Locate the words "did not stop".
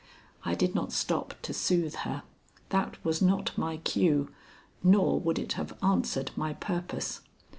0.55-1.35